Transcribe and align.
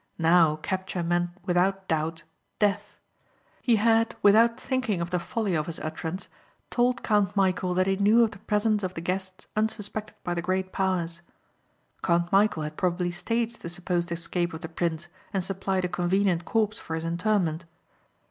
Now 0.17 0.55
capture 0.55 1.03
meant 1.03 1.29
without 1.45 1.87
doubt 1.87 2.23
death. 2.57 2.97
He 3.61 3.75
had, 3.75 4.15
without 4.23 4.59
thinking 4.59 4.99
of 4.99 5.11
the 5.11 5.19
folly 5.19 5.53
of 5.53 5.67
his 5.67 5.79
utterance, 5.79 6.27
told 6.71 7.03
Count 7.03 7.35
Michæl 7.35 7.75
that 7.75 7.85
he 7.85 7.97
knew 7.97 8.23
of 8.23 8.31
the 8.31 8.39
presence 8.39 8.81
of 8.81 8.95
the 8.95 9.01
guests 9.01 9.47
unsuspected 9.55 10.15
by 10.23 10.33
the 10.33 10.41
great 10.41 10.71
powers. 10.71 11.21
Count 12.01 12.31
Michæl 12.31 12.63
had 12.63 12.77
probably 12.77 13.11
staged 13.11 13.61
the 13.61 13.69
supposed 13.69 14.11
escape 14.11 14.51
of 14.55 14.61
the 14.61 14.69
prince 14.69 15.07
and 15.33 15.43
supplied 15.43 15.85
a 15.85 15.87
convenient 15.87 16.45
corpse 16.45 16.79
for 16.79 16.95
his 16.95 17.05
interment. 17.05 17.65